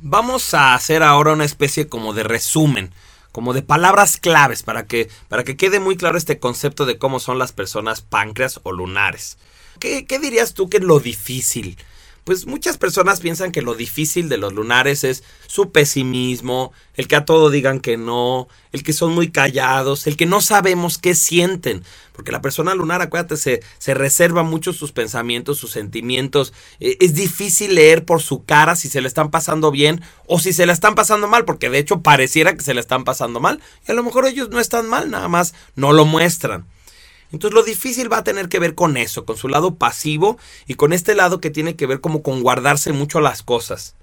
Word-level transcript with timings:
Vamos 0.00 0.54
a 0.54 0.74
hacer 0.74 1.02
ahora 1.02 1.32
una 1.32 1.44
especie 1.44 1.88
como 1.88 2.12
de 2.14 2.22
resumen, 2.22 2.92
como 3.32 3.52
de 3.52 3.62
palabras 3.62 4.16
claves 4.16 4.62
para 4.62 4.86
que, 4.86 5.08
para 5.28 5.42
que 5.42 5.56
quede 5.56 5.80
muy 5.80 5.96
claro 5.96 6.16
este 6.16 6.38
concepto 6.38 6.86
de 6.86 6.98
cómo 6.98 7.18
son 7.18 7.38
las 7.38 7.50
personas 7.50 8.00
páncreas 8.00 8.60
o 8.62 8.70
lunares. 8.70 9.38
¿Qué, 9.80 10.06
qué 10.06 10.20
dirías 10.20 10.54
tú 10.54 10.70
que 10.70 10.76
es 10.76 10.84
lo 10.84 11.00
difícil? 11.00 11.76
Pues 12.28 12.46
muchas 12.46 12.76
personas 12.76 13.20
piensan 13.20 13.52
que 13.52 13.62
lo 13.62 13.74
difícil 13.74 14.28
de 14.28 14.36
los 14.36 14.52
lunares 14.52 15.02
es 15.02 15.24
su 15.46 15.72
pesimismo, 15.72 16.74
el 16.94 17.08
que 17.08 17.16
a 17.16 17.24
todo 17.24 17.48
digan 17.48 17.80
que 17.80 17.96
no, 17.96 18.48
el 18.70 18.82
que 18.82 18.92
son 18.92 19.14
muy 19.14 19.30
callados, 19.30 20.06
el 20.06 20.18
que 20.18 20.26
no 20.26 20.42
sabemos 20.42 20.98
qué 20.98 21.14
sienten. 21.14 21.82
Porque 22.12 22.30
la 22.30 22.42
persona 22.42 22.74
lunar, 22.74 23.00
acuérdate, 23.00 23.38
se, 23.38 23.62
se 23.78 23.94
reserva 23.94 24.42
mucho 24.42 24.74
sus 24.74 24.92
pensamientos, 24.92 25.56
sus 25.56 25.70
sentimientos. 25.70 26.52
Eh, 26.80 26.98
es 27.00 27.14
difícil 27.14 27.76
leer 27.76 28.04
por 28.04 28.20
su 28.20 28.44
cara 28.44 28.76
si 28.76 28.90
se 28.90 29.00
le 29.00 29.08
están 29.08 29.30
pasando 29.30 29.70
bien 29.70 30.02
o 30.26 30.38
si 30.38 30.52
se 30.52 30.66
le 30.66 30.74
están 30.74 30.94
pasando 30.94 31.28
mal, 31.28 31.46
porque 31.46 31.70
de 31.70 31.78
hecho 31.78 32.02
pareciera 32.02 32.54
que 32.54 32.62
se 32.62 32.74
le 32.74 32.80
están 32.80 33.04
pasando 33.04 33.40
mal. 33.40 33.62
Y 33.88 33.92
a 33.92 33.94
lo 33.94 34.02
mejor 34.02 34.26
ellos 34.26 34.50
no 34.50 34.60
están 34.60 34.86
mal, 34.86 35.10
nada 35.10 35.28
más 35.28 35.54
no 35.76 35.94
lo 35.94 36.04
muestran. 36.04 36.66
Entonces 37.32 37.54
lo 37.54 37.62
difícil 37.62 38.10
va 38.10 38.18
a 38.18 38.24
tener 38.24 38.48
que 38.48 38.58
ver 38.58 38.74
con 38.74 38.96
eso, 38.96 39.24
con 39.24 39.36
su 39.36 39.48
lado 39.48 39.74
pasivo 39.74 40.38
y 40.66 40.74
con 40.74 40.92
este 40.92 41.14
lado 41.14 41.40
que 41.40 41.50
tiene 41.50 41.76
que 41.76 41.86
ver 41.86 42.00
como 42.00 42.22
con 42.22 42.42
guardarse 42.42 42.92
mucho 42.92 43.20
las 43.20 43.42
cosas. 43.42 43.94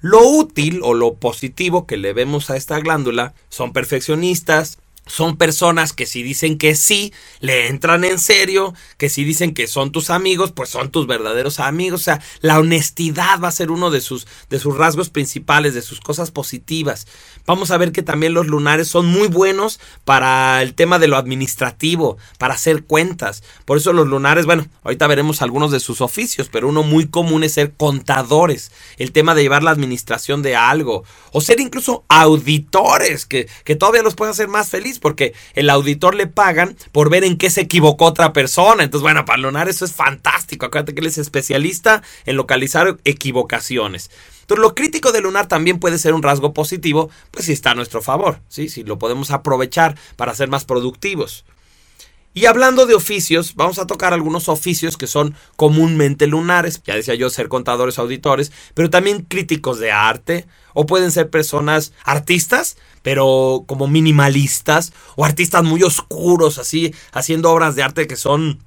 Lo 0.00 0.20
útil 0.20 0.80
o 0.82 0.94
lo 0.94 1.14
positivo 1.14 1.86
que 1.86 1.96
le 1.96 2.12
vemos 2.12 2.50
a 2.50 2.56
esta 2.56 2.78
glándula 2.78 3.34
son 3.48 3.72
perfeccionistas, 3.72 4.78
son 5.06 5.36
personas 5.36 5.92
que 5.92 6.04
si 6.04 6.22
dicen 6.22 6.58
que 6.58 6.74
sí, 6.74 7.12
le 7.40 7.68
entran 7.68 8.04
en 8.04 8.18
serio, 8.18 8.74
que 8.98 9.08
si 9.08 9.24
dicen 9.24 9.54
que 9.54 9.68
son 9.68 9.92
tus 9.92 10.10
amigos, 10.10 10.52
pues 10.52 10.68
son 10.68 10.90
tus 10.90 11.06
verdaderos 11.06 11.60
amigos. 11.60 12.00
O 12.00 12.04
sea, 12.04 12.20
la 12.40 12.58
honestidad 12.58 13.40
va 13.42 13.48
a 13.48 13.52
ser 13.52 13.70
uno 13.70 13.90
de 13.90 14.00
sus, 14.00 14.26
de 14.50 14.58
sus 14.58 14.76
rasgos 14.76 15.08
principales, 15.08 15.74
de 15.74 15.82
sus 15.82 16.00
cosas 16.00 16.32
positivas. 16.32 17.06
Vamos 17.46 17.70
a 17.70 17.78
ver 17.78 17.92
que 17.92 18.02
también 18.02 18.34
los 18.34 18.48
lunares 18.48 18.88
son 18.88 19.06
muy 19.06 19.28
buenos 19.28 19.78
para 20.04 20.60
el 20.62 20.74
tema 20.74 20.98
de 20.98 21.06
lo 21.06 21.16
administrativo, 21.16 22.18
para 22.38 22.54
hacer 22.54 22.82
cuentas. 22.82 23.44
Por 23.64 23.78
eso 23.78 23.92
los 23.92 24.08
lunares, 24.08 24.46
bueno, 24.46 24.66
ahorita 24.82 25.06
veremos 25.06 25.40
algunos 25.40 25.70
de 25.70 25.78
sus 25.78 26.00
oficios, 26.00 26.48
pero 26.50 26.68
uno 26.68 26.82
muy 26.82 27.06
común 27.06 27.44
es 27.44 27.52
ser 27.52 27.72
contadores, 27.74 28.72
el 28.96 29.12
tema 29.12 29.36
de 29.36 29.42
llevar 29.42 29.62
la 29.62 29.70
administración 29.70 30.42
de 30.42 30.56
algo, 30.56 31.04
o 31.30 31.40
ser 31.40 31.60
incluso 31.60 32.04
auditores, 32.08 33.26
que, 33.26 33.48
que 33.64 33.76
todavía 33.76 34.02
los 34.02 34.16
puede 34.16 34.32
hacer 34.32 34.48
más 34.48 34.68
felices 34.68 34.95
porque 34.98 35.34
el 35.54 35.70
auditor 35.70 36.14
le 36.14 36.26
pagan 36.26 36.76
por 36.92 37.10
ver 37.10 37.24
en 37.24 37.36
qué 37.36 37.50
se 37.50 37.62
equivocó 37.62 38.06
otra 38.06 38.32
persona. 38.32 38.84
Entonces, 38.84 39.02
bueno, 39.02 39.24
para 39.24 39.38
Lunar 39.38 39.68
eso 39.68 39.84
es 39.84 39.92
fantástico. 39.92 40.66
Acuérdate 40.66 40.94
que 40.94 41.00
él 41.00 41.06
es 41.06 41.18
especialista 41.18 42.02
en 42.24 42.36
localizar 42.36 42.98
equivocaciones. 43.04 44.10
Entonces, 44.42 44.62
lo 44.62 44.74
crítico 44.74 45.10
de 45.10 45.20
Lunar 45.20 45.48
también 45.48 45.80
puede 45.80 45.98
ser 45.98 46.14
un 46.14 46.22
rasgo 46.22 46.52
positivo, 46.54 47.10
pues 47.32 47.46
si 47.46 47.52
está 47.52 47.72
a 47.72 47.74
nuestro 47.74 48.00
favor, 48.00 48.40
¿sí? 48.48 48.68
si 48.68 48.84
lo 48.84 48.98
podemos 48.98 49.32
aprovechar 49.32 49.96
para 50.16 50.34
ser 50.34 50.48
más 50.48 50.64
productivos. 50.64 51.44
Y 52.36 52.44
hablando 52.44 52.84
de 52.84 52.94
oficios, 52.94 53.54
vamos 53.54 53.78
a 53.78 53.86
tocar 53.86 54.12
algunos 54.12 54.50
oficios 54.50 54.98
que 54.98 55.06
son 55.06 55.34
comúnmente 55.56 56.26
lunares. 56.26 56.82
Ya 56.84 56.94
decía 56.94 57.14
yo, 57.14 57.30
ser 57.30 57.48
contadores, 57.48 57.98
auditores, 57.98 58.52
pero 58.74 58.90
también 58.90 59.22
críticos 59.22 59.78
de 59.78 59.90
arte. 59.90 60.46
O 60.74 60.84
pueden 60.84 61.10
ser 61.12 61.30
personas 61.30 61.94
artistas, 62.04 62.76
pero 63.00 63.64
como 63.66 63.86
minimalistas. 63.86 64.92
O 65.16 65.24
artistas 65.24 65.64
muy 65.64 65.82
oscuros, 65.82 66.58
así, 66.58 66.94
haciendo 67.10 67.50
obras 67.50 67.74
de 67.74 67.84
arte 67.84 68.06
que 68.06 68.16
son 68.16 68.62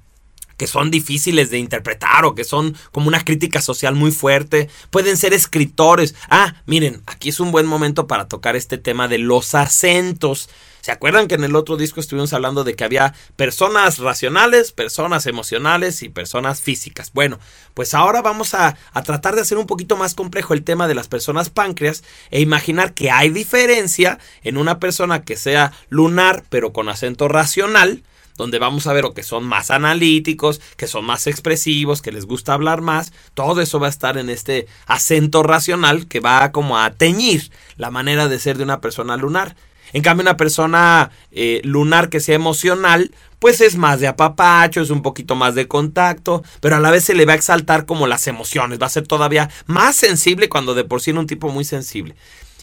que 0.60 0.66
son 0.66 0.90
difíciles 0.90 1.48
de 1.48 1.56
interpretar 1.56 2.26
o 2.26 2.34
que 2.34 2.44
son 2.44 2.76
como 2.92 3.08
una 3.08 3.24
crítica 3.24 3.62
social 3.62 3.94
muy 3.94 4.10
fuerte. 4.10 4.68
Pueden 4.90 5.16
ser 5.16 5.32
escritores. 5.32 6.14
Ah, 6.28 6.54
miren, 6.66 7.00
aquí 7.06 7.30
es 7.30 7.40
un 7.40 7.50
buen 7.50 7.64
momento 7.64 8.06
para 8.06 8.28
tocar 8.28 8.56
este 8.56 8.76
tema 8.76 9.08
de 9.08 9.16
los 9.16 9.54
acentos. 9.54 10.50
¿Se 10.82 10.92
acuerdan 10.92 11.28
que 11.28 11.36
en 11.36 11.44
el 11.44 11.56
otro 11.56 11.78
disco 11.78 11.98
estuvimos 11.98 12.34
hablando 12.34 12.62
de 12.62 12.76
que 12.76 12.84
había 12.84 13.14
personas 13.36 14.00
racionales, 14.00 14.72
personas 14.72 15.24
emocionales 15.24 16.02
y 16.02 16.10
personas 16.10 16.60
físicas? 16.60 17.10
Bueno, 17.14 17.38
pues 17.72 17.94
ahora 17.94 18.20
vamos 18.20 18.52
a, 18.52 18.76
a, 18.92 19.02
tratar 19.02 19.36
de 19.36 19.40
hacer 19.40 19.56
un 19.56 19.66
poquito 19.66 19.96
más 19.96 20.14
complejo 20.14 20.52
el 20.52 20.62
tema 20.62 20.88
de 20.88 20.94
las 20.94 21.08
personas 21.08 21.48
páncreas 21.48 22.04
e 22.30 22.42
imaginar 22.42 22.92
que 22.92 23.10
hay 23.10 23.30
diferencia 23.30 24.18
en 24.42 24.58
una 24.58 24.78
persona 24.78 25.22
que 25.22 25.36
sea 25.36 25.72
lunar 25.88 26.44
pero 26.50 26.74
con 26.74 26.90
acento 26.90 27.28
racional 27.28 28.02
donde 28.40 28.58
vamos 28.58 28.86
a 28.86 28.92
ver 28.92 29.04
o 29.04 29.14
que 29.14 29.22
son 29.22 29.44
más 29.44 29.70
analíticos, 29.70 30.60
que 30.76 30.86
son 30.86 31.04
más 31.04 31.26
expresivos, 31.26 32.02
que 32.02 32.10
les 32.10 32.26
gusta 32.26 32.54
hablar 32.54 32.80
más, 32.80 33.12
todo 33.34 33.60
eso 33.60 33.78
va 33.78 33.86
a 33.86 33.90
estar 33.90 34.18
en 34.18 34.30
este 34.30 34.66
acento 34.86 35.42
racional 35.42 36.08
que 36.08 36.20
va 36.20 36.50
como 36.50 36.78
a 36.78 36.90
teñir 36.90 37.52
la 37.76 37.90
manera 37.90 38.28
de 38.28 38.38
ser 38.38 38.56
de 38.56 38.64
una 38.64 38.80
persona 38.80 39.16
lunar. 39.16 39.54
En 39.92 40.02
cambio, 40.02 40.22
una 40.22 40.36
persona 40.36 41.10
eh, 41.32 41.60
lunar 41.64 42.08
que 42.08 42.20
sea 42.20 42.36
emocional, 42.36 43.12
pues 43.40 43.60
es 43.60 43.76
más 43.76 44.00
de 44.00 44.08
apapacho, 44.08 44.80
es 44.80 44.90
un 44.90 45.02
poquito 45.02 45.34
más 45.34 45.54
de 45.54 45.66
contacto, 45.66 46.42
pero 46.60 46.76
a 46.76 46.80
la 46.80 46.90
vez 46.90 47.04
se 47.04 47.14
le 47.14 47.26
va 47.26 47.32
a 47.32 47.36
exaltar 47.36 47.86
como 47.86 48.06
las 48.06 48.26
emociones, 48.26 48.80
va 48.80 48.86
a 48.86 48.90
ser 48.90 49.06
todavía 49.06 49.50
más 49.66 49.96
sensible 49.96 50.48
cuando 50.48 50.74
de 50.74 50.84
por 50.84 51.00
sí 51.00 51.10
era 51.10 51.20
un 51.20 51.26
tipo 51.26 51.48
muy 51.48 51.64
sensible. 51.64 52.14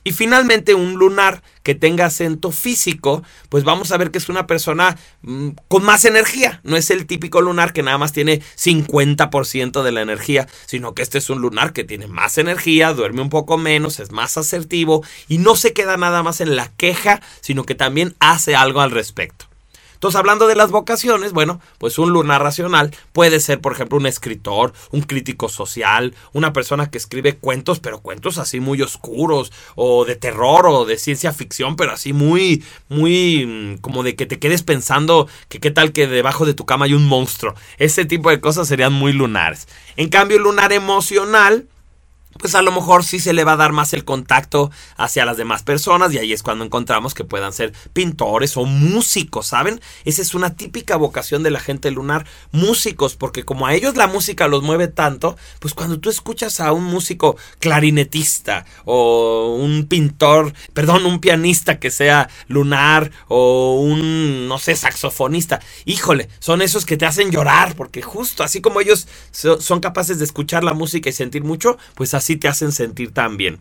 Y 0.07 0.13
finalmente 0.13 0.73
un 0.73 0.93
lunar 0.93 1.43
que 1.63 1.75
tenga 1.75 2.05
acento 2.05 2.53
físico, 2.53 3.23
pues 3.49 3.65
vamos 3.65 3.91
a 3.91 3.97
ver 3.97 4.09
que 4.09 4.19
es 4.19 4.29
una 4.29 4.47
persona 4.47 4.97
mm, 5.21 5.49
con 5.67 5.83
más 5.83 6.05
energía. 6.05 6.61
No 6.63 6.77
es 6.77 6.91
el 6.91 7.05
típico 7.05 7.41
lunar 7.41 7.73
que 7.73 7.83
nada 7.83 7.97
más 7.97 8.13
tiene 8.13 8.41
50% 8.55 9.83
de 9.83 9.91
la 9.91 10.01
energía, 10.01 10.47
sino 10.65 10.93
que 10.93 11.01
este 11.01 11.17
es 11.17 11.29
un 11.29 11.41
lunar 11.41 11.73
que 11.73 11.83
tiene 11.83 12.07
más 12.07 12.37
energía, 12.37 12.93
duerme 12.93 13.21
un 13.21 13.29
poco 13.29 13.57
menos, 13.57 13.99
es 13.99 14.13
más 14.13 14.37
asertivo 14.37 15.03
y 15.27 15.39
no 15.39 15.57
se 15.57 15.73
queda 15.73 15.97
nada 15.97 16.23
más 16.23 16.39
en 16.39 16.55
la 16.55 16.71
queja, 16.77 17.21
sino 17.41 17.65
que 17.65 17.75
también 17.75 18.15
hace 18.21 18.55
algo 18.55 18.79
al 18.79 18.91
respecto. 18.91 19.46
Entonces, 19.97 20.19
hablando 20.19 20.45
de 20.45 20.53
las 20.53 20.69
vocaciones, 20.69 21.33
bueno, 21.33 21.59
pues 21.79 21.97
un 21.97 22.11
lunar 22.11 22.43
racional 22.43 22.95
puede 23.13 23.39
ser, 23.39 23.59
por 23.59 23.71
ejemplo, 23.73 23.97
un 23.97 24.05
escritor, 24.05 24.71
un 24.91 25.01
crítico 25.01 25.49
social, 25.49 26.13
una 26.33 26.53
persona 26.53 26.91
que 26.91 26.99
escribe 26.99 27.35
cuentos, 27.35 27.79
pero 27.79 28.01
cuentos 28.01 28.37
así 28.37 28.59
muy 28.59 28.83
oscuros, 28.83 29.51
o 29.73 30.05
de 30.05 30.15
terror, 30.15 30.67
o 30.67 30.85
de 30.85 30.97
ciencia 30.97 31.33
ficción, 31.33 31.75
pero 31.75 31.93
así 31.93 32.13
muy, 32.13 32.63
muy, 32.89 33.45
mm, 33.47 33.77
como 33.77 34.03
de 34.03 34.15
que 34.15 34.27
te 34.27 34.37
quedes 34.37 34.61
pensando 34.61 35.27
que 35.49 35.59
qué 35.59 35.71
tal 35.71 35.93
que 35.93 36.05
debajo 36.05 36.45
de 36.45 36.53
tu 36.53 36.67
cama 36.67 36.85
hay 36.85 36.93
un 36.93 37.07
monstruo. 37.07 37.55
Ese 37.79 38.05
tipo 38.05 38.29
de 38.29 38.39
cosas 38.39 38.67
serían 38.67 38.93
muy 38.93 39.13
lunares. 39.13 39.67
En 39.95 40.09
cambio, 40.09 40.37
el 40.37 40.43
lunar 40.43 40.73
emocional, 40.73 41.65
pues 42.37 42.55
a 42.55 42.61
lo 42.61 42.71
mejor 42.71 43.03
sí 43.03 43.19
se 43.19 43.33
le 43.33 43.43
va 43.43 43.53
a 43.53 43.57
dar 43.57 43.73
más 43.73 43.93
el 43.93 44.05
contacto 44.05 44.71
hacia 44.95 45.25
las 45.25 45.37
demás 45.37 45.63
personas 45.63 46.13
y 46.13 46.17
ahí 46.17 46.33
es 46.33 46.43
cuando 46.43 46.65
encontramos 46.65 47.13
que 47.13 47.23
puedan 47.23 47.53
ser 47.53 47.73
pintores 47.93 48.57
o 48.57 48.65
músicos, 48.65 49.47
¿saben? 49.47 49.81
Esa 50.05 50.21
es 50.21 50.33
una 50.33 50.55
típica 50.55 50.95
vocación 50.95 51.43
de 51.43 51.51
la 51.51 51.59
gente 51.59 51.91
lunar, 51.91 52.25
músicos, 52.51 53.15
porque 53.15 53.43
como 53.43 53.67
a 53.67 53.73
ellos 53.73 53.95
la 53.95 54.07
música 54.07 54.47
los 54.47 54.63
mueve 54.63 54.87
tanto, 54.87 55.37
pues 55.59 55.73
cuando 55.73 55.99
tú 55.99 56.09
escuchas 56.09 56.59
a 56.59 56.71
un 56.71 56.83
músico 56.83 57.37
clarinetista 57.59 58.65
o 58.85 59.55
un 59.59 59.85
pintor, 59.87 60.53
perdón, 60.73 61.05
un 61.05 61.19
pianista 61.19 61.79
que 61.79 61.91
sea 61.91 62.29
lunar 62.47 63.11
o 63.27 63.79
un, 63.81 64.47
no 64.47 64.59
sé, 64.59 64.75
saxofonista, 64.75 65.59
híjole, 65.85 66.29
son 66.39 66.61
esos 66.61 66.85
que 66.85 66.97
te 66.97 67.05
hacen 67.05 67.31
llorar, 67.31 67.75
porque 67.75 68.01
justo 68.01 68.43
así 68.43 68.61
como 68.61 68.81
ellos 68.81 69.07
son 69.31 69.79
capaces 69.79 70.19
de 70.19 70.25
escuchar 70.25 70.63
la 70.63 70.73
música 70.73 71.09
y 71.09 71.13
sentir 71.13 71.43
mucho, 71.43 71.77
pues 71.95 72.13
así 72.27 72.35
te 72.35 72.49
hacen 72.49 72.73
sentir 72.73 73.13
tan 73.13 73.37
bien. 73.37 73.59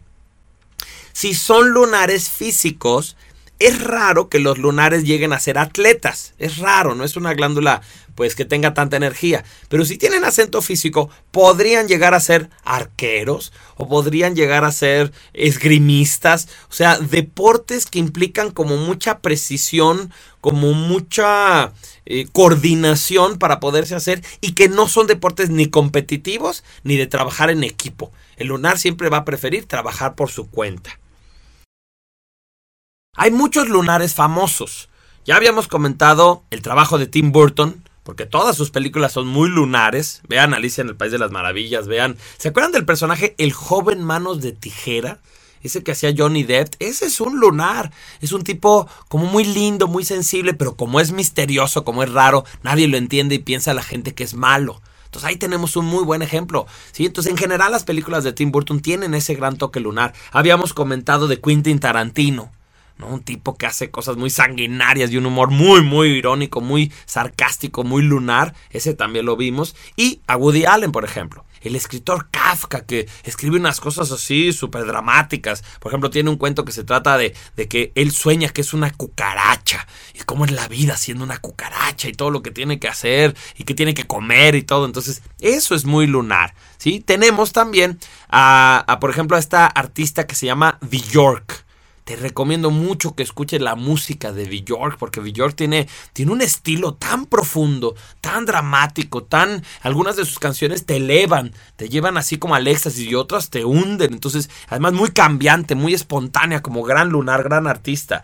Si 1.12 1.34
son 1.34 1.70
lunares 1.70 2.28
físicos, 2.28 3.16
es 3.58 3.82
raro 3.82 4.28
que 4.28 4.38
los 4.38 4.58
lunares 4.58 5.04
lleguen 5.04 5.32
a 5.32 5.40
ser 5.40 5.58
atletas. 5.58 6.34
Es 6.38 6.58
raro, 6.58 6.94
no 6.94 7.04
es 7.04 7.16
una 7.16 7.34
glándula 7.34 7.82
pues 8.14 8.34
que 8.34 8.44
tenga 8.44 8.74
tanta 8.74 8.96
energía. 8.96 9.44
Pero 9.68 9.84
si 9.84 9.98
tienen 9.98 10.24
acento 10.24 10.62
físico, 10.62 11.10
podrían 11.30 11.86
llegar 11.86 12.14
a 12.14 12.20
ser 12.20 12.50
arqueros 12.64 13.52
o 13.76 13.88
podrían 13.88 14.34
llegar 14.34 14.64
a 14.64 14.72
ser 14.72 15.12
esgrimistas. 15.34 16.48
O 16.70 16.72
sea, 16.72 16.98
deportes 16.98 17.86
que 17.86 17.98
implican 17.98 18.50
como 18.50 18.76
mucha 18.76 19.18
precisión, 19.18 20.12
como 20.40 20.72
mucha 20.72 21.72
eh, 22.06 22.26
coordinación 22.32 23.38
para 23.38 23.60
poderse 23.60 23.94
hacer 23.94 24.24
y 24.40 24.52
que 24.52 24.68
no 24.68 24.88
son 24.88 25.06
deportes 25.06 25.50
ni 25.50 25.66
competitivos 25.66 26.64
ni 26.84 26.96
de 26.96 27.06
trabajar 27.06 27.50
en 27.50 27.64
equipo. 27.64 28.12
El 28.36 28.48
lunar 28.48 28.78
siempre 28.78 29.10
va 29.10 29.18
a 29.18 29.24
preferir 29.24 29.66
trabajar 29.66 30.14
por 30.14 30.30
su 30.30 30.50
cuenta. 30.50 30.98
Hay 33.16 33.30
muchos 33.30 33.68
lunares 33.68 34.14
famosos. 34.14 34.90
Ya 35.24 35.36
habíamos 35.36 35.68
comentado 35.68 36.44
el 36.50 36.60
trabajo 36.60 36.98
de 36.98 37.06
Tim 37.06 37.32
Burton, 37.32 37.82
porque 38.02 38.26
todas 38.26 38.56
sus 38.56 38.70
películas 38.70 39.12
son 39.12 39.26
muy 39.26 39.48
lunares. 39.48 40.20
Vean 40.28 40.52
Alicia 40.52 40.82
en 40.82 40.88
el 40.88 40.96
País 40.96 41.12
de 41.12 41.18
las 41.18 41.30
Maravillas, 41.30 41.88
vean. 41.88 42.18
¿Se 42.36 42.48
acuerdan 42.48 42.72
del 42.72 42.84
personaje 42.84 43.34
El 43.38 43.54
joven 43.54 44.04
manos 44.04 44.42
de 44.42 44.52
tijera? 44.52 45.20
Ese 45.62 45.82
que 45.82 45.92
hacía 45.92 46.14
Johnny 46.16 46.44
Depp, 46.44 46.74
ese 46.78 47.06
es 47.06 47.20
un 47.20 47.40
lunar. 47.40 47.90
Es 48.20 48.32
un 48.32 48.44
tipo 48.44 48.86
como 49.08 49.24
muy 49.24 49.44
lindo, 49.44 49.88
muy 49.88 50.04
sensible, 50.04 50.52
pero 50.52 50.76
como 50.76 51.00
es 51.00 51.10
misterioso, 51.10 51.84
como 51.84 52.02
es 52.02 52.12
raro, 52.12 52.44
nadie 52.62 52.86
lo 52.86 52.98
entiende 52.98 53.36
y 53.36 53.38
piensa 53.38 53.72
la 53.72 53.82
gente 53.82 54.14
que 54.14 54.24
es 54.24 54.34
malo. 54.34 54.82
Entonces 55.06 55.30
ahí 55.30 55.36
tenemos 55.36 55.74
un 55.76 55.86
muy 55.86 56.04
buen 56.04 56.20
ejemplo. 56.20 56.66
Entonces 56.98 57.32
en 57.32 57.38
general 57.38 57.72
las 57.72 57.84
películas 57.84 58.24
de 58.24 58.34
Tim 58.34 58.52
Burton 58.52 58.80
tienen 58.80 59.14
ese 59.14 59.34
gran 59.34 59.56
toque 59.56 59.80
lunar. 59.80 60.12
Habíamos 60.32 60.74
comentado 60.74 61.26
de 61.28 61.40
Quentin 61.40 61.78
Tarantino. 61.78 62.52
Un 62.98 63.20
tipo 63.20 63.56
que 63.56 63.66
hace 63.66 63.90
cosas 63.90 64.16
muy 64.16 64.30
sanguinarias 64.30 65.10
y 65.10 65.18
un 65.18 65.26
humor 65.26 65.50
muy, 65.50 65.82
muy 65.82 66.08
irónico, 66.08 66.60
muy 66.60 66.92
sarcástico, 67.04 67.84
muy 67.84 68.02
lunar. 68.02 68.54
Ese 68.70 68.94
también 68.94 69.26
lo 69.26 69.36
vimos. 69.36 69.76
Y 69.96 70.20
a 70.26 70.36
Woody 70.36 70.64
Allen, 70.64 70.92
por 70.92 71.04
ejemplo. 71.04 71.44
El 71.60 71.74
escritor 71.74 72.28
Kafka, 72.30 72.86
que 72.86 73.08
escribe 73.24 73.58
unas 73.58 73.80
cosas 73.80 74.12
así 74.12 74.52
súper 74.52 74.86
dramáticas. 74.86 75.62
Por 75.80 75.90
ejemplo, 75.90 76.10
tiene 76.10 76.30
un 76.30 76.36
cuento 76.36 76.64
que 76.64 76.72
se 76.72 76.84
trata 76.84 77.18
de, 77.18 77.34
de, 77.56 77.68
que 77.68 77.92
él 77.96 78.12
sueña 78.12 78.48
que 78.48 78.60
es 78.60 78.72
una 78.72 78.90
cucaracha. 78.90 79.86
Y 80.14 80.20
cómo 80.20 80.44
es 80.44 80.52
la 80.52 80.68
vida 80.68 80.96
siendo 80.96 81.24
una 81.24 81.38
cucaracha 81.38 82.08
y 82.08 82.12
todo 82.12 82.30
lo 82.30 82.42
que 82.42 82.50
tiene 82.50 82.78
que 82.78 82.88
hacer 82.88 83.36
y 83.56 83.64
que 83.64 83.74
tiene 83.74 83.94
que 83.94 84.06
comer 84.06 84.54
y 84.54 84.62
todo. 84.62 84.86
Entonces, 84.86 85.22
eso 85.40 85.74
es 85.74 85.84
muy 85.84 86.06
lunar. 86.06 86.54
¿sí? 86.78 87.00
Tenemos 87.00 87.52
también 87.52 87.98
a 88.30 88.96
por 89.00 89.10
ejemplo, 89.10 89.36
a 89.36 89.40
esta 89.40 89.66
artista 89.66 90.26
que 90.26 90.34
se 90.34 90.46
llama 90.46 90.78
The 90.88 90.98
York 90.98 91.65
te 92.06 92.14
recomiendo 92.14 92.70
mucho 92.70 93.16
que 93.16 93.24
escuches 93.24 93.60
la 93.60 93.74
música 93.74 94.30
de 94.30 94.44
Bjork, 94.44 94.96
porque 94.96 95.18
Bjork 95.18 95.56
tiene, 95.56 95.88
tiene 96.12 96.30
un 96.30 96.40
estilo 96.40 96.94
tan 96.94 97.26
profundo, 97.26 97.96
tan 98.20 98.46
dramático, 98.46 99.24
tan. 99.24 99.64
Algunas 99.82 100.14
de 100.14 100.24
sus 100.24 100.38
canciones 100.38 100.86
te 100.86 100.98
elevan, 100.98 101.52
te 101.74 101.88
llevan 101.88 102.16
así 102.16 102.38
como 102.38 102.54
al 102.54 102.68
éxtasis 102.68 103.08
y 103.08 103.16
otras 103.16 103.50
te 103.50 103.64
hunden. 103.64 104.12
Entonces, 104.12 104.48
además, 104.68 104.92
muy 104.92 105.10
cambiante, 105.10 105.74
muy 105.74 105.94
espontánea, 105.94 106.62
como 106.62 106.84
gran 106.84 107.08
lunar, 107.08 107.42
gran 107.42 107.66
artista. 107.66 108.22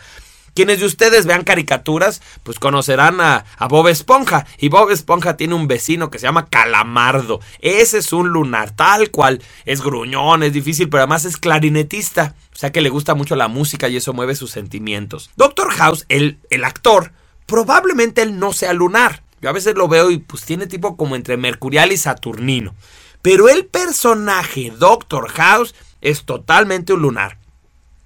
Quienes 0.54 0.80
de 0.80 0.86
ustedes 0.86 1.24
vean 1.26 1.44
caricaturas, 1.44 2.20
pues 2.42 2.58
conocerán 2.58 3.20
a, 3.20 3.44
Bob 3.68 3.88
Esponja. 3.88 4.46
Y 4.58 4.68
Bob 4.68 4.90
Esponja 4.90 5.36
tiene 5.36 5.54
un 5.54 5.66
vecino 5.66 6.10
que 6.10 6.18
se 6.18 6.26
llama 6.26 6.46
Calamardo. 6.46 7.40
Ese 7.60 7.98
es 7.98 8.12
un 8.12 8.28
lunar, 8.28 8.70
tal 8.70 9.10
cual. 9.10 9.42
Es 9.64 9.82
gruñón, 9.82 10.42
es 10.42 10.52
difícil, 10.52 10.88
pero 10.88 11.02
además 11.02 11.24
es 11.24 11.36
clarinetista. 11.36 12.34
O 12.52 12.56
sea 12.56 12.70
que 12.70 12.82
le 12.82 12.90
gusta 12.90 13.14
mucho 13.14 13.34
la 13.34 13.48
música 13.48 13.88
y 13.88 13.96
eso 13.96 14.12
mueve 14.12 14.34
sus 14.34 14.50
sentimientos. 14.50 15.30
Doctor 15.36 15.72
House, 15.72 16.04
el, 16.08 16.38
el 16.50 16.64
actor, 16.64 17.12
probablemente 17.46 18.22
él 18.22 18.38
no 18.38 18.52
sea 18.52 18.72
lunar. 18.72 19.22
Yo 19.40 19.48
a 19.48 19.52
veces 19.52 19.74
lo 19.74 19.88
veo 19.88 20.10
y 20.10 20.18
pues 20.18 20.44
tiene 20.44 20.66
tipo 20.66 20.96
como 20.96 21.16
entre 21.16 21.36
mercurial 21.36 21.92
y 21.92 21.96
saturnino. 21.96 22.74
Pero 23.22 23.48
el 23.48 23.66
personaje 23.66 24.72
Doctor 24.76 25.30
House 25.30 25.74
es 26.00 26.24
totalmente 26.24 26.92
un 26.92 27.02
lunar. 27.02 27.38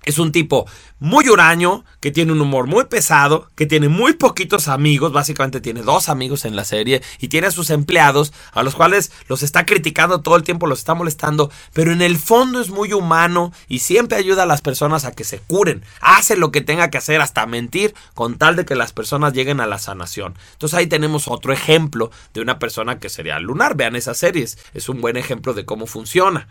Es 0.06 0.20
un 0.20 0.30
tipo 0.30 0.66
muy 1.00 1.28
huraño, 1.28 1.84
que 2.00 2.12
tiene 2.12 2.32
un 2.32 2.40
humor 2.40 2.68
muy 2.68 2.84
pesado, 2.84 3.50
que 3.56 3.66
tiene 3.66 3.88
muy 3.88 4.14
poquitos 4.14 4.68
amigos, 4.68 5.12
básicamente 5.12 5.60
tiene 5.60 5.82
dos 5.82 6.08
amigos 6.08 6.44
en 6.44 6.54
la 6.54 6.64
serie, 6.64 7.02
y 7.20 7.26
tiene 7.26 7.48
a 7.48 7.50
sus 7.50 7.70
empleados, 7.70 8.32
a 8.52 8.62
los 8.62 8.76
cuales 8.76 9.10
los 9.28 9.42
está 9.42 9.66
criticando 9.66 10.20
todo 10.20 10.36
el 10.36 10.44
tiempo, 10.44 10.68
los 10.68 10.78
está 10.78 10.94
molestando, 10.94 11.50
pero 11.72 11.90
en 11.92 12.02
el 12.02 12.18
fondo 12.18 12.60
es 12.60 12.70
muy 12.70 12.92
humano 12.92 13.52
y 13.68 13.80
siempre 13.80 14.16
ayuda 14.16 14.44
a 14.44 14.46
las 14.46 14.62
personas 14.62 15.04
a 15.04 15.10
que 15.10 15.24
se 15.24 15.40
curen, 15.40 15.82
hace 16.00 16.36
lo 16.36 16.52
que 16.52 16.60
tenga 16.60 16.88
que 16.88 16.98
hacer, 16.98 17.20
hasta 17.20 17.44
mentir, 17.46 17.92
con 18.14 18.38
tal 18.38 18.54
de 18.54 18.64
que 18.64 18.76
las 18.76 18.92
personas 18.92 19.32
lleguen 19.32 19.60
a 19.60 19.66
la 19.66 19.80
sanación. 19.80 20.34
Entonces 20.52 20.78
ahí 20.78 20.86
tenemos 20.86 21.26
otro 21.26 21.52
ejemplo 21.52 22.12
de 22.32 22.42
una 22.42 22.60
persona 22.60 23.00
que 23.00 23.08
sería 23.08 23.40
lunar, 23.40 23.76
vean 23.76 23.96
esas 23.96 24.18
series, 24.18 24.56
es 24.72 24.88
un 24.88 25.00
buen 25.00 25.16
ejemplo 25.16 25.52
de 25.52 25.64
cómo 25.64 25.86
funciona. 25.86 26.46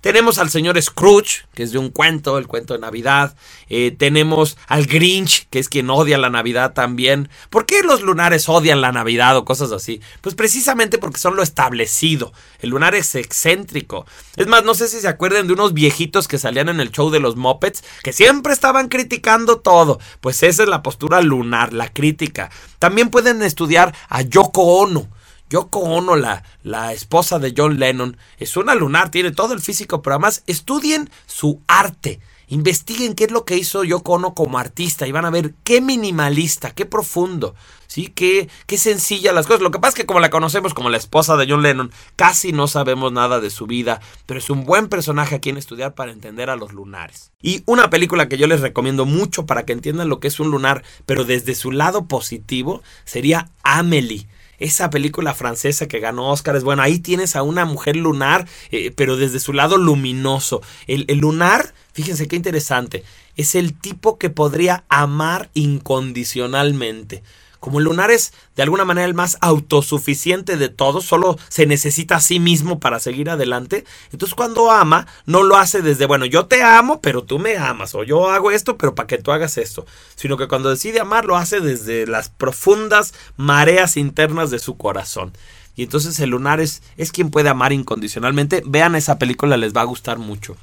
Tenemos 0.00 0.38
al 0.38 0.48
señor 0.48 0.80
Scrooge, 0.80 1.44
que 1.54 1.62
es 1.62 1.72
de 1.72 1.78
un 1.78 1.90
cuento, 1.90 2.38
el 2.38 2.46
cuento 2.46 2.72
de 2.72 2.80
Navidad. 2.80 3.36
Eh, 3.68 3.94
tenemos 3.96 4.56
al 4.66 4.86
Grinch, 4.86 5.46
que 5.50 5.58
es 5.58 5.68
quien 5.68 5.90
odia 5.90 6.16
la 6.16 6.30
Navidad 6.30 6.72
también. 6.72 7.28
¿Por 7.50 7.66
qué 7.66 7.82
los 7.82 8.00
lunares 8.00 8.48
odian 8.48 8.80
la 8.80 8.92
Navidad 8.92 9.36
o 9.36 9.44
cosas 9.44 9.72
así? 9.72 10.00
Pues 10.22 10.34
precisamente 10.34 10.96
porque 10.96 11.18
son 11.18 11.36
lo 11.36 11.42
establecido. 11.42 12.32
El 12.60 12.70
lunar 12.70 12.94
es 12.94 13.14
excéntrico. 13.14 14.06
Es 14.36 14.46
más, 14.46 14.64
no 14.64 14.72
sé 14.72 14.88
si 14.88 15.00
se 15.00 15.08
acuerdan 15.08 15.46
de 15.46 15.52
unos 15.52 15.74
viejitos 15.74 16.28
que 16.28 16.38
salían 16.38 16.70
en 16.70 16.80
el 16.80 16.92
show 16.92 17.10
de 17.10 17.20
los 17.20 17.36
Muppets, 17.36 17.84
que 18.02 18.14
siempre 18.14 18.54
estaban 18.54 18.88
criticando 18.88 19.58
todo. 19.58 20.00
Pues 20.22 20.42
esa 20.42 20.62
es 20.62 20.68
la 20.70 20.82
postura 20.82 21.20
lunar, 21.20 21.74
la 21.74 21.92
crítica. 21.92 22.50
También 22.78 23.10
pueden 23.10 23.42
estudiar 23.42 23.94
a 24.08 24.22
Yoko 24.22 24.62
Ono 24.62 25.19
Yoko 25.50 25.80
Ono, 25.80 26.14
la, 26.14 26.44
la 26.62 26.92
esposa 26.92 27.40
de 27.40 27.52
John 27.56 27.78
Lennon, 27.78 28.16
es 28.38 28.56
una 28.56 28.76
lunar, 28.76 29.10
tiene 29.10 29.32
todo 29.32 29.52
el 29.52 29.60
físico, 29.60 30.00
pero 30.00 30.14
además 30.14 30.44
estudien 30.46 31.10
su 31.26 31.60
arte. 31.66 32.20
Investiguen 32.46 33.14
qué 33.14 33.24
es 33.24 33.30
lo 33.30 33.44
que 33.44 33.56
hizo 33.56 33.84
Yoko 33.84 34.14
Ono 34.14 34.34
como 34.34 34.58
artista 34.58 35.06
y 35.06 35.12
van 35.12 35.24
a 35.24 35.30
ver 35.30 35.54
qué 35.62 35.80
minimalista, 35.80 36.72
qué 36.72 36.84
profundo, 36.84 37.54
¿sí? 37.86 38.08
Qué, 38.08 38.48
qué 38.66 38.76
sencilla 38.76 39.32
las 39.32 39.46
cosas. 39.46 39.62
Lo 39.62 39.70
que 39.70 39.78
pasa 39.78 39.90
es 39.90 39.94
que 39.94 40.06
como 40.06 40.18
la 40.18 40.30
conocemos 40.30 40.74
como 40.74 40.88
la 40.88 40.96
esposa 40.96 41.36
de 41.36 41.48
John 41.48 41.62
Lennon, 41.62 41.92
casi 42.16 42.52
no 42.52 42.66
sabemos 42.66 43.12
nada 43.12 43.38
de 43.38 43.50
su 43.50 43.66
vida, 43.66 44.00
pero 44.26 44.38
es 44.38 44.50
un 44.50 44.64
buen 44.64 44.88
personaje 44.88 45.36
a 45.36 45.40
quien 45.40 45.56
estudiar 45.56 45.94
para 45.94 46.10
entender 46.10 46.50
a 46.50 46.56
los 46.56 46.72
lunares. 46.72 47.30
Y 47.40 47.62
una 47.66 47.88
película 47.88 48.28
que 48.28 48.38
yo 48.38 48.48
les 48.48 48.60
recomiendo 48.60 49.04
mucho 49.06 49.46
para 49.46 49.64
que 49.64 49.72
entiendan 49.72 50.08
lo 50.08 50.18
que 50.18 50.28
es 50.28 50.40
un 50.40 50.50
lunar, 50.50 50.82
pero 51.06 51.24
desde 51.24 51.54
su 51.54 51.70
lado 51.70 52.06
positivo, 52.06 52.82
sería 53.04 53.50
Amelie 53.62 54.26
esa 54.60 54.90
película 54.90 55.34
francesa 55.34 55.88
que 55.88 55.98
ganó 55.98 56.30
Oscars, 56.30 56.62
bueno, 56.62 56.82
ahí 56.82 56.98
tienes 57.00 57.34
a 57.34 57.42
una 57.42 57.64
mujer 57.64 57.96
lunar, 57.96 58.46
eh, 58.70 58.92
pero 58.94 59.16
desde 59.16 59.40
su 59.40 59.52
lado 59.52 59.76
luminoso. 59.78 60.62
El, 60.86 61.06
el 61.08 61.18
lunar, 61.18 61.74
fíjense 61.92 62.28
qué 62.28 62.36
interesante, 62.36 63.02
es 63.36 63.54
el 63.54 63.74
tipo 63.74 64.18
que 64.18 64.30
podría 64.30 64.84
amar 64.88 65.50
incondicionalmente. 65.54 67.22
Como 67.60 67.78
el 67.78 67.84
lunar 67.84 68.10
es 68.10 68.32
de 68.56 68.62
alguna 68.62 68.86
manera 68.86 69.06
el 69.06 69.14
más 69.14 69.36
autosuficiente 69.42 70.56
de 70.56 70.70
todos, 70.70 71.04
solo 71.04 71.38
se 71.48 71.66
necesita 71.66 72.16
a 72.16 72.20
sí 72.20 72.40
mismo 72.40 72.80
para 72.80 73.00
seguir 73.00 73.28
adelante. 73.28 73.84
Entonces 74.12 74.34
cuando 74.34 74.70
ama, 74.70 75.06
no 75.26 75.42
lo 75.42 75.56
hace 75.56 75.82
desde, 75.82 76.06
bueno, 76.06 76.24
yo 76.24 76.46
te 76.46 76.62
amo, 76.62 77.02
pero 77.02 77.22
tú 77.22 77.38
me 77.38 77.58
amas, 77.58 77.94
o 77.94 78.02
yo 78.02 78.30
hago 78.30 78.50
esto, 78.50 78.78
pero 78.78 78.94
para 78.94 79.06
que 79.06 79.18
tú 79.18 79.30
hagas 79.30 79.58
esto. 79.58 79.86
Sino 80.16 80.38
que 80.38 80.48
cuando 80.48 80.70
decide 80.70 81.00
amar, 81.00 81.26
lo 81.26 81.36
hace 81.36 81.60
desde 81.60 82.06
las 82.06 82.30
profundas 82.30 83.12
mareas 83.36 83.98
internas 83.98 84.50
de 84.50 84.58
su 84.58 84.78
corazón. 84.78 85.32
Y 85.76 85.82
entonces 85.82 86.18
el 86.20 86.30
lunar 86.30 86.60
es, 86.60 86.82
es 86.96 87.12
quien 87.12 87.30
puede 87.30 87.50
amar 87.50 87.72
incondicionalmente. 87.72 88.62
Vean 88.66 88.94
esa 88.94 89.18
película, 89.18 89.58
les 89.58 89.76
va 89.76 89.82
a 89.82 89.84
gustar 89.84 90.18
mucho. 90.18 90.56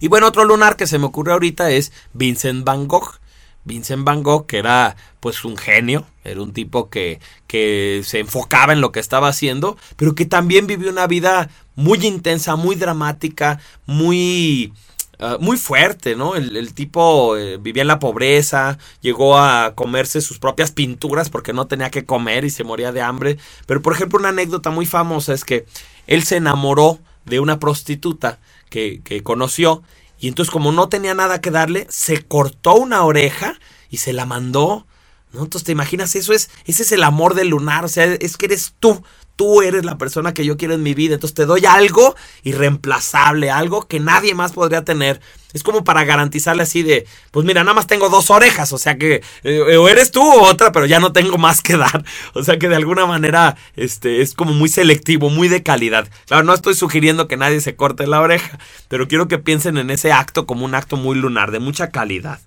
Y 0.00 0.08
bueno, 0.08 0.26
otro 0.26 0.44
lunar 0.44 0.76
que 0.76 0.86
se 0.86 0.98
me 0.98 1.06
ocurre 1.06 1.32
ahorita 1.32 1.70
es 1.70 1.92
Vincent 2.14 2.64
Van 2.64 2.88
Gogh. 2.88 3.18
Vincent 3.68 4.02
Van 4.02 4.24
Gogh, 4.24 4.46
que 4.46 4.58
era 4.58 4.96
pues 5.20 5.44
un 5.44 5.56
genio, 5.56 6.04
era 6.24 6.42
un 6.42 6.52
tipo 6.52 6.90
que, 6.90 7.20
que 7.46 8.02
se 8.04 8.18
enfocaba 8.18 8.72
en 8.72 8.80
lo 8.80 8.90
que 8.90 8.98
estaba 8.98 9.28
haciendo, 9.28 9.76
pero 9.96 10.16
que 10.16 10.26
también 10.26 10.66
vivió 10.66 10.90
una 10.90 11.06
vida 11.06 11.50
muy 11.76 12.04
intensa, 12.04 12.56
muy 12.56 12.74
dramática, 12.74 13.60
muy... 13.86 14.72
Uh, 15.20 15.36
muy 15.40 15.56
fuerte, 15.56 16.14
¿no? 16.14 16.36
El, 16.36 16.56
el 16.56 16.74
tipo 16.74 17.36
eh, 17.36 17.56
vivía 17.56 17.82
en 17.82 17.88
la 17.88 17.98
pobreza, 17.98 18.78
llegó 19.00 19.36
a 19.36 19.74
comerse 19.74 20.20
sus 20.20 20.38
propias 20.38 20.70
pinturas 20.70 21.28
porque 21.28 21.52
no 21.52 21.66
tenía 21.66 21.90
que 21.90 22.04
comer 22.04 22.44
y 22.44 22.50
se 22.50 22.62
moría 22.62 22.92
de 22.92 23.02
hambre. 23.02 23.36
Pero, 23.66 23.82
por 23.82 23.94
ejemplo, 23.94 24.20
una 24.20 24.28
anécdota 24.28 24.70
muy 24.70 24.86
famosa 24.86 25.34
es 25.34 25.44
que 25.44 25.66
él 26.06 26.22
se 26.22 26.36
enamoró 26.36 27.00
de 27.24 27.40
una 27.40 27.58
prostituta 27.58 28.38
que, 28.70 29.00
que 29.02 29.24
conoció 29.24 29.82
y 30.18 30.28
entonces 30.28 30.50
como 30.50 30.72
no 30.72 30.88
tenía 30.88 31.14
nada 31.14 31.40
que 31.40 31.50
darle, 31.50 31.86
se 31.90 32.24
cortó 32.24 32.74
una 32.74 33.04
oreja 33.04 33.58
y 33.88 33.98
se 33.98 34.12
la 34.12 34.26
mandó. 34.26 34.86
¿No? 35.32 35.44
Entonces 35.44 35.64
te 35.64 35.72
imaginas, 35.72 36.14
eso 36.14 36.32
es, 36.32 36.50
ese 36.64 36.82
es 36.82 36.92
el 36.92 37.02
amor 37.02 37.34
del 37.34 37.48
lunar, 37.48 37.84
o 37.84 37.88
sea, 37.88 38.04
es 38.04 38.36
que 38.38 38.46
eres 38.46 38.74
tú, 38.80 39.02
tú 39.38 39.62
eres 39.62 39.84
la 39.84 39.98
persona 39.98 40.34
que 40.34 40.44
yo 40.44 40.56
quiero 40.56 40.74
en 40.74 40.82
mi 40.82 40.94
vida, 40.94 41.14
entonces 41.14 41.34
te 41.34 41.46
doy 41.46 41.64
algo 41.64 42.16
irreemplazable, 42.42 43.52
algo 43.52 43.86
que 43.86 44.00
nadie 44.00 44.34
más 44.34 44.52
podría 44.52 44.82
tener. 44.84 45.20
Es 45.52 45.62
como 45.62 45.84
para 45.84 46.04
garantizarle 46.04 46.64
así 46.64 46.82
de, 46.82 47.06
pues 47.30 47.46
mira, 47.46 47.62
nada 47.62 47.74
más 47.74 47.86
tengo 47.86 48.08
dos 48.08 48.30
orejas, 48.30 48.72
o 48.72 48.78
sea 48.78 48.98
que 48.98 49.22
eh, 49.44 49.76
o 49.76 49.88
eres 49.88 50.10
tú 50.10 50.20
o 50.20 50.42
otra, 50.42 50.72
pero 50.72 50.86
ya 50.86 50.98
no 50.98 51.12
tengo 51.12 51.38
más 51.38 51.62
que 51.62 51.76
dar. 51.76 52.04
O 52.34 52.42
sea 52.42 52.58
que 52.58 52.68
de 52.68 52.74
alguna 52.74 53.06
manera 53.06 53.56
este, 53.76 54.22
es 54.22 54.34
como 54.34 54.52
muy 54.52 54.68
selectivo, 54.68 55.30
muy 55.30 55.46
de 55.46 55.62
calidad. 55.62 56.08
Claro, 56.26 56.42
no 56.42 56.52
estoy 56.52 56.74
sugiriendo 56.74 57.28
que 57.28 57.36
nadie 57.36 57.60
se 57.60 57.76
corte 57.76 58.08
la 58.08 58.20
oreja, 58.20 58.58
pero 58.88 59.06
quiero 59.06 59.28
que 59.28 59.38
piensen 59.38 59.78
en 59.78 59.90
ese 59.90 60.10
acto 60.10 60.46
como 60.46 60.64
un 60.64 60.74
acto 60.74 60.96
muy 60.96 61.16
lunar, 61.16 61.52
de 61.52 61.60
mucha 61.60 61.90
calidad. 61.90 62.40